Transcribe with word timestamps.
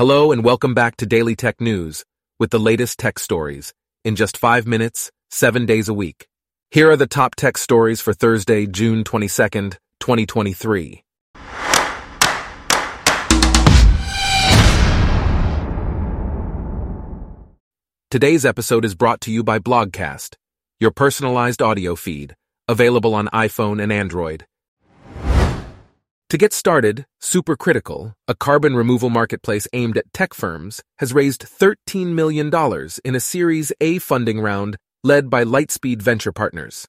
Hello 0.00 0.32
and 0.32 0.42
welcome 0.42 0.72
back 0.72 0.96
to 0.96 1.04
Daily 1.04 1.36
Tech 1.36 1.60
News 1.60 2.06
with 2.38 2.48
the 2.48 2.58
latest 2.58 2.98
tech 2.98 3.18
stories 3.18 3.74
in 4.02 4.16
just 4.16 4.38
five 4.38 4.66
minutes, 4.66 5.10
seven 5.30 5.66
days 5.66 5.90
a 5.90 5.92
week. 5.92 6.26
Here 6.70 6.90
are 6.90 6.96
the 6.96 7.06
top 7.06 7.34
tech 7.34 7.58
stories 7.58 8.00
for 8.00 8.14
Thursday, 8.14 8.66
June 8.66 9.04
22nd, 9.04 9.76
2023. 10.00 11.04
Today's 18.10 18.46
episode 18.46 18.86
is 18.86 18.94
brought 18.94 19.20
to 19.20 19.30
you 19.30 19.44
by 19.44 19.58
Blogcast, 19.58 20.36
your 20.78 20.92
personalized 20.92 21.60
audio 21.60 21.94
feed, 21.94 22.34
available 22.66 23.14
on 23.14 23.28
iPhone 23.34 23.82
and 23.82 23.92
Android. 23.92 24.46
To 26.30 26.38
get 26.38 26.52
started, 26.52 27.06
Supercritical, 27.20 28.14
a 28.28 28.36
carbon 28.36 28.76
removal 28.76 29.10
marketplace 29.10 29.66
aimed 29.72 29.96
at 29.96 30.12
tech 30.12 30.32
firms, 30.32 30.80
has 31.00 31.12
raised 31.12 31.44
$13 31.44 32.14
million 32.14 32.52
in 33.04 33.16
a 33.16 33.20
Series 33.20 33.72
A 33.80 33.98
funding 33.98 34.40
round 34.40 34.76
led 35.02 35.28
by 35.28 35.42
Lightspeed 35.42 36.00
Venture 36.00 36.30
Partners. 36.30 36.86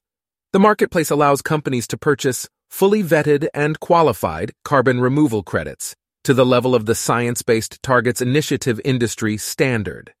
The 0.52 0.60
marketplace 0.60 1.10
allows 1.10 1.42
companies 1.42 1.88
to 1.88 1.98
purchase 1.98 2.48
fully 2.70 3.02
vetted 3.02 3.48
and 3.52 3.80
qualified 3.80 4.52
carbon 4.64 5.00
removal 5.00 5.42
credits 5.42 5.96
to 6.22 6.34
the 6.34 6.46
level 6.46 6.72
of 6.72 6.86
the 6.86 6.94
Science 6.94 7.42
Based 7.42 7.82
Targets 7.82 8.22
Initiative 8.22 8.80
industry 8.84 9.36
standard. 9.38 10.12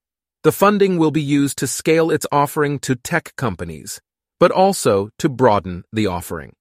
The 0.42 0.50
funding 0.50 0.98
will 0.98 1.12
be 1.12 1.22
used 1.22 1.58
to 1.58 1.68
scale 1.68 2.10
its 2.10 2.26
offering 2.32 2.80
to 2.80 2.96
tech 2.96 3.36
companies, 3.36 4.00
but 4.40 4.50
also 4.50 5.10
to 5.20 5.28
broaden 5.28 5.84
the 5.92 6.08
offering. 6.08 6.54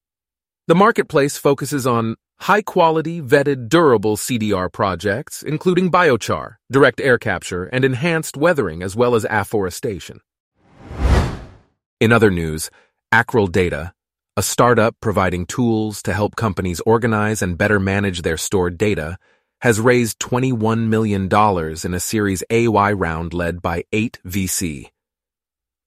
The 0.68 0.76
marketplace 0.76 1.38
focuses 1.38 1.88
on 1.88 2.18
high 2.42 2.62
quality, 2.64 3.22
vetted, 3.22 3.70
durable 3.70 4.18
CDR 4.18 4.72
projects, 4.72 5.44
including 5.44 5.92
biochar, 5.92 6.56
direct 6.72 7.00
air 7.00 7.20
capture, 7.20 7.66
and 7.66 7.86
enhanced 7.86 8.36
weathering, 8.36 8.82
as 8.82 8.96
well 8.96 9.14
as 9.14 9.26
afforestation. 9.30 10.20
In 12.00 12.12
other 12.12 12.32
news, 12.32 12.72
Acryl 13.14 13.52
Data, 13.52 13.94
a 14.36 14.42
startup 14.42 14.96
providing 15.02 15.46
tools 15.46 16.02
to 16.02 16.14
help 16.14 16.36
companies 16.36 16.82
organize 16.82 17.44
and 17.44 17.60
better 17.60 17.80
manage 17.80 18.24
their 18.24 18.38
stored 18.38 18.76
data, 18.76 19.20
has 19.62 19.80
raised 19.80 20.18
$21 20.18 20.88
million 20.88 21.30
in 21.86 21.94
a 21.94 22.00
Series 22.00 22.44
AY 22.50 22.94
round 22.94 23.36
led 23.36 23.62
by 23.62 23.84
8 23.92 24.18
VC. 24.26 24.88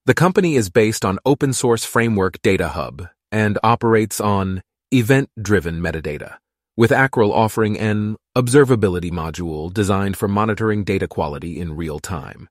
The 0.05 0.13
company 0.13 0.55
is 0.55 0.69
based 0.69 1.03
on 1.03 1.19
open 1.25 1.51
source 1.51 1.83
framework 1.83 2.41
Data 2.41 2.69
Hub 2.69 3.09
and 3.29 3.59
operates 3.61 4.21
on 4.21 4.61
event 4.93 5.29
driven 5.41 5.81
metadata 5.81 6.37
with 6.77 6.91
Acryl 6.91 7.31
offering 7.31 7.79
an 7.79 8.17
observability 8.35 9.11
module 9.11 9.73
designed 9.73 10.17
for 10.17 10.27
monitoring 10.27 10.83
data 10.83 11.07
quality 11.07 11.59
in 11.59 11.75
real 11.75 11.99
time. 11.99 12.49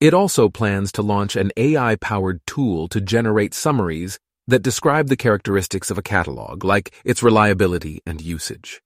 It 0.00 0.14
also 0.14 0.48
plans 0.48 0.90
to 0.92 1.02
launch 1.02 1.36
an 1.36 1.52
AI 1.56 1.94
powered 1.96 2.40
tool 2.44 2.88
to 2.88 3.00
generate 3.00 3.54
summaries 3.54 4.18
that 4.48 4.62
describe 4.62 5.08
the 5.08 5.16
characteristics 5.16 5.92
of 5.92 5.98
a 5.98 6.02
catalog, 6.02 6.64
like 6.64 6.92
its 7.04 7.22
reliability 7.22 8.00
and 8.04 8.20
usage. 8.20 8.80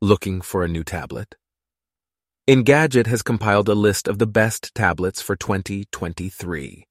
Looking 0.00 0.40
for 0.40 0.64
a 0.64 0.68
new 0.68 0.82
tablet? 0.82 1.34
Engadget 2.48 3.06
has 3.06 3.22
compiled 3.22 3.68
a 3.68 3.74
list 3.74 4.08
of 4.08 4.18
the 4.18 4.26
best 4.26 4.74
tablets 4.74 5.20
for 5.20 5.36
2023. 5.36 6.86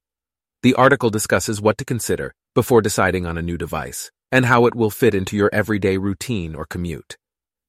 The 0.62 0.76
article 0.76 1.10
discusses 1.10 1.60
what 1.60 1.78
to 1.80 1.86
consider 1.86 2.34
before 2.54 2.82
deciding 2.82 3.26
on 3.26 3.38
a 3.38 3.42
new 3.42 3.58
device 3.58 4.12
and 4.34 4.48
how 4.48 4.66
it 4.66 4.74
will 4.74 4.90
fit 4.90 5.14
into 5.14 5.38
your 5.38 5.52
everyday 5.54 5.96
routine 5.96 6.56
or 6.56 6.66
commute. 6.66 7.18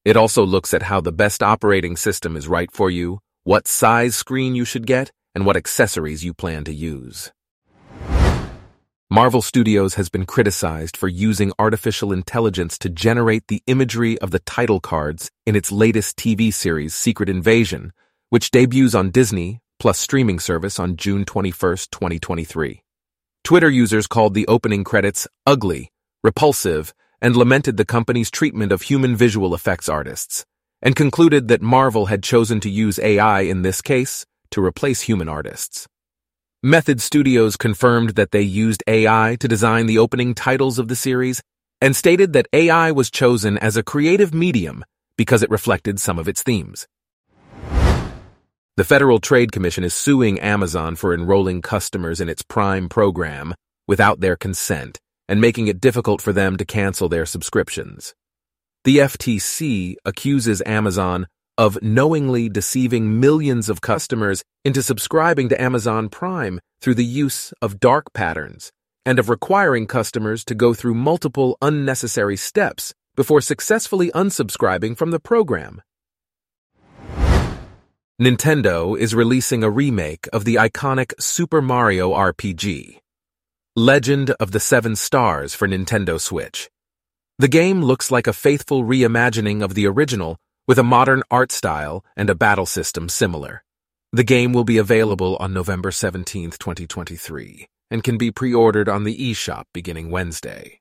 It 0.02 0.16
also 0.16 0.46
looks 0.46 0.72
at 0.72 0.84
how 0.84 1.02
the 1.02 1.12
best 1.12 1.42
operating 1.42 1.94
system 1.94 2.38
is 2.38 2.48
right 2.48 2.72
for 2.72 2.90
you, 2.90 3.18
what 3.42 3.68
size 3.68 4.16
screen 4.16 4.54
you 4.54 4.64
should 4.64 4.86
get, 4.86 5.12
and 5.34 5.44
what 5.44 5.58
accessories 5.58 6.24
you 6.24 6.32
plan 6.32 6.64
to 6.64 6.72
use. 6.72 7.30
Marvel 9.10 9.42
Studios 9.42 9.96
has 9.96 10.08
been 10.08 10.24
criticized 10.24 10.96
for 10.96 11.06
using 11.06 11.52
artificial 11.58 12.12
intelligence 12.14 12.78
to 12.78 12.88
generate 12.88 13.48
the 13.48 13.62
imagery 13.66 14.18
of 14.20 14.30
the 14.30 14.38
title 14.40 14.80
cards 14.80 15.30
in 15.44 15.54
its 15.54 15.70
latest 15.70 16.16
TV 16.16 16.50
series, 16.50 16.94
Secret 16.94 17.28
Invasion, 17.28 17.92
which 18.30 18.50
debuts 18.50 18.94
on 18.94 19.10
Disney 19.10 19.60
plus 19.78 19.98
streaming 19.98 20.38
service 20.38 20.80
on 20.80 20.96
June 20.96 21.26
21, 21.26 21.76
2023. 21.92 22.82
Twitter 23.44 23.68
users 23.68 24.06
called 24.06 24.32
the 24.32 24.48
opening 24.48 24.82
credits 24.82 25.28
ugly 25.46 25.90
repulsive, 26.24 26.94
and 27.20 27.36
lamented 27.36 27.76
the 27.76 27.84
company's 27.84 28.30
treatment 28.30 28.72
of 28.72 28.82
human 28.82 29.14
visual 29.14 29.54
effects 29.54 29.88
artists, 29.88 30.44
and 30.82 30.96
concluded 30.96 31.48
that 31.48 31.62
Marvel 31.62 32.06
had 32.06 32.22
chosen 32.22 32.58
to 32.60 32.70
use 32.70 32.98
AI 32.98 33.42
in 33.42 33.62
this 33.62 33.82
case 33.82 34.24
to 34.50 34.64
replace 34.64 35.02
human 35.02 35.28
artists. 35.28 35.86
Method 36.62 37.00
Studios 37.02 37.56
confirmed 37.56 38.10
that 38.16 38.30
they 38.30 38.40
used 38.40 38.82
AI 38.86 39.36
to 39.38 39.46
design 39.46 39.84
the 39.84 39.98
opening 39.98 40.34
titles 40.34 40.78
of 40.78 40.88
the 40.88 40.96
series 40.96 41.42
and 41.80 41.94
stated 41.94 42.32
that 42.32 42.48
AI 42.54 42.90
was 42.90 43.10
chosen 43.10 43.58
as 43.58 43.76
a 43.76 43.82
creative 43.82 44.32
medium 44.32 44.82
because 45.18 45.42
it 45.42 45.50
reflected 45.50 46.00
some 46.00 46.18
of 46.18 46.26
its 46.26 46.42
themes. 46.42 46.86
The 48.76 48.84
Federal 48.84 49.20
Trade 49.20 49.52
Commission 49.52 49.84
is 49.84 49.92
suing 49.92 50.40
Amazon 50.40 50.96
for 50.96 51.12
enrolling 51.12 51.60
customers 51.60 52.20
in 52.20 52.30
its 52.30 52.42
Prime 52.42 52.88
program 52.88 53.54
without 53.86 54.20
their 54.20 54.34
consent 54.34 54.98
and 55.28 55.40
making 55.40 55.68
it 55.68 55.80
difficult 55.80 56.20
for 56.20 56.32
them 56.32 56.56
to 56.56 56.64
cancel 56.64 57.08
their 57.08 57.26
subscriptions. 57.26 58.14
The 58.84 58.98
FTC 58.98 59.96
accuses 60.04 60.62
Amazon 60.66 61.26
of 61.56 61.80
knowingly 61.82 62.48
deceiving 62.48 63.20
millions 63.20 63.68
of 63.68 63.80
customers 63.80 64.44
into 64.64 64.82
subscribing 64.82 65.48
to 65.48 65.60
Amazon 65.60 66.08
Prime 66.08 66.60
through 66.80 66.96
the 66.96 67.04
use 67.04 67.52
of 67.62 67.80
dark 67.80 68.12
patterns 68.12 68.72
and 69.06 69.18
of 69.18 69.28
requiring 69.28 69.86
customers 69.86 70.44
to 70.44 70.54
go 70.54 70.74
through 70.74 70.94
multiple 70.94 71.56
unnecessary 71.62 72.36
steps 72.36 72.92
before 73.16 73.40
successfully 73.40 74.10
unsubscribing 74.12 74.96
from 74.96 75.10
the 75.10 75.20
program. 75.20 75.80
Nintendo 78.20 78.98
is 78.98 79.14
releasing 79.14 79.64
a 79.64 79.70
remake 79.70 80.28
of 80.32 80.44
the 80.44 80.54
iconic 80.54 81.12
Super 81.18 81.60
Mario 81.60 82.12
RPG. 82.12 83.00
Legend 83.76 84.30
of 84.38 84.52
the 84.52 84.60
Seven 84.60 84.94
Stars 84.94 85.52
for 85.52 85.66
Nintendo 85.66 86.20
Switch. 86.20 86.70
The 87.40 87.48
game 87.48 87.82
looks 87.82 88.08
like 88.08 88.28
a 88.28 88.32
faithful 88.32 88.84
reimagining 88.84 89.64
of 89.64 89.74
the 89.74 89.88
original 89.88 90.36
with 90.68 90.78
a 90.78 90.84
modern 90.84 91.24
art 91.28 91.50
style 91.50 92.04
and 92.16 92.30
a 92.30 92.36
battle 92.36 92.66
system 92.66 93.08
similar. 93.08 93.64
The 94.12 94.22
game 94.22 94.52
will 94.52 94.62
be 94.62 94.78
available 94.78 95.36
on 95.40 95.52
November 95.52 95.90
17, 95.90 96.50
2023, 96.50 97.66
and 97.90 98.04
can 98.04 98.16
be 98.16 98.30
pre-ordered 98.30 98.88
on 98.88 99.02
the 99.02 99.32
eShop 99.32 99.64
beginning 99.74 100.08
Wednesday. 100.08 100.78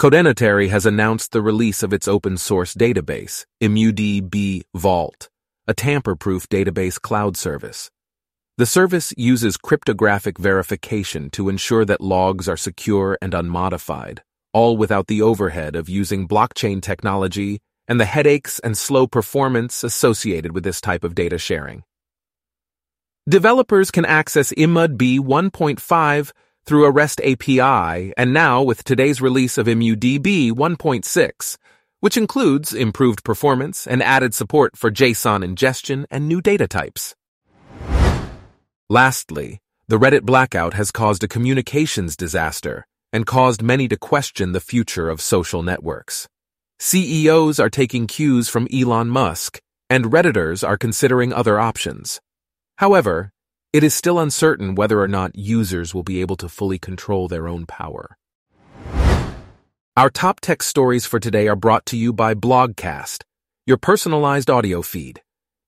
Codenotary 0.00 0.70
has 0.70 0.86
announced 0.86 1.32
the 1.32 1.42
release 1.42 1.82
of 1.82 1.92
its 1.92 2.08
open-source 2.08 2.72
database, 2.72 3.44
ImmuDB 3.62 4.62
Vault, 4.74 5.28
a 5.68 5.74
tamper-proof 5.74 6.48
database 6.48 6.98
cloud 6.98 7.36
service. 7.36 7.90
The 8.62 8.66
service 8.66 9.12
uses 9.16 9.56
cryptographic 9.56 10.38
verification 10.38 11.30
to 11.30 11.48
ensure 11.48 11.84
that 11.84 12.00
logs 12.00 12.48
are 12.48 12.56
secure 12.56 13.18
and 13.20 13.34
unmodified, 13.34 14.22
all 14.52 14.76
without 14.76 15.08
the 15.08 15.20
overhead 15.20 15.74
of 15.74 15.88
using 15.88 16.28
blockchain 16.28 16.80
technology 16.80 17.58
and 17.88 17.98
the 17.98 18.04
headaches 18.04 18.60
and 18.60 18.78
slow 18.78 19.08
performance 19.08 19.82
associated 19.82 20.52
with 20.52 20.62
this 20.62 20.80
type 20.80 21.02
of 21.02 21.16
data 21.16 21.38
sharing. 21.38 21.82
Developers 23.28 23.90
can 23.90 24.04
access 24.04 24.52
ImmuDB 24.52 25.18
1.5 25.18 26.30
through 26.64 26.84
a 26.84 26.92
REST 26.92 27.20
API, 27.22 28.14
and 28.16 28.32
now 28.32 28.62
with 28.62 28.84
today's 28.84 29.20
release 29.20 29.58
of 29.58 29.66
ImmuDB 29.66 30.52
1.6, 30.52 31.58
which 31.98 32.16
includes 32.16 32.72
improved 32.72 33.24
performance 33.24 33.88
and 33.88 34.04
added 34.04 34.34
support 34.34 34.76
for 34.76 34.92
JSON 34.92 35.42
ingestion 35.42 36.06
and 36.12 36.28
new 36.28 36.40
data 36.40 36.68
types. 36.68 37.16
Lastly, 38.92 39.58
the 39.88 39.98
Reddit 39.98 40.20
blackout 40.20 40.74
has 40.74 40.90
caused 40.90 41.24
a 41.24 41.26
communications 41.26 42.14
disaster 42.14 42.86
and 43.10 43.24
caused 43.24 43.62
many 43.62 43.88
to 43.88 43.96
question 43.96 44.52
the 44.52 44.60
future 44.60 45.08
of 45.08 45.22
social 45.22 45.62
networks. 45.62 46.28
CEOs 46.78 47.58
are 47.58 47.70
taking 47.70 48.06
cues 48.06 48.50
from 48.50 48.68
Elon 48.70 49.08
Musk, 49.08 49.62
and 49.88 50.12
Redditors 50.12 50.62
are 50.62 50.76
considering 50.76 51.32
other 51.32 51.58
options. 51.58 52.20
However, 52.76 53.32
it 53.72 53.82
is 53.82 53.94
still 53.94 54.18
uncertain 54.18 54.74
whether 54.74 55.00
or 55.00 55.08
not 55.08 55.38
users 55.38 55.94
will 55.94 56.02
be 56.02 56.20
able 56.20 56.36
to 56.36 56.50
fully 56.50 56.78
control 56.78 57.28
their 57.28 57.48
own 57.48 57.64
power. 57.64 58.18
Our 59.96 60.10
top 60.10 60.38
tech 60.40 60.62
stories 60.62 61.06
for 61.06 61.18
today 61.18 61.48
are 61.48 61.56
brought 61.56 61.86
to 61.86 61.96
you 61.96 62.12
by 62.12 62.34
Blogcast, 62.34 63.22
your 63.64 63.78
personalized 63.78 64.50
audio 64.50 64.82
feed. 64.82 65.22